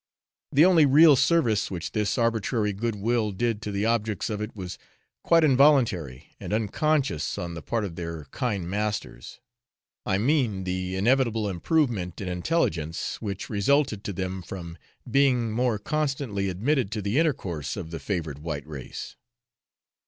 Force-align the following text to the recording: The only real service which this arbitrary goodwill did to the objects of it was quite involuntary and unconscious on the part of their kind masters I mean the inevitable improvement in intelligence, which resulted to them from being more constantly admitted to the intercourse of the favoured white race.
The 0.51 0.65
only 0.65 0.87
real 0.87 1.15
service 1.15 1.69
which 1.69 1.91
this 1.91 2.17
arbitrary 2.17 2.73
goodwill 2.73 3.31
did 3.31 3.61
to 3.61 3.71
the 3.71 3.85
objects 3.85 4.31
of 4.31 4.41
it 4.41 4.55
was 4.55 4.79
quite 5.23 5.43
involuntary 5.43 6.35
and 6.39 6.51
unconscious 6.53 7.37
on 7.37 7.53
the 7.53 7.61
part 7.61 7.85
of 7.85 7.95
their 7.95 8.25
kind 8.31 8.67
masters 8.67 9.39
I 10.03 10.17
mean 10.17 10.63
the 10.63 10.95
inevitable 10.95 11.47
improvement 11.47 12.19
in 12.19 12.27
intelligence, 12.27 13.21
which 13.21 13.47
resulted 13.47 14.03
to 14.05 14.11
them 14.13 14.41
from 14.41 14.75
being 15.07 15.51
more 15.51 15.77
constantly 15.77 16.49
admitted 16.49 16.89
to 16.93 17.03
the 17.03 17.19
intercourse 17.19 17.77
of 17.77 17.91
the 17.91 17.99
favoured 17.99 18.39
white 18.39 18.65
race. 18.65 19.15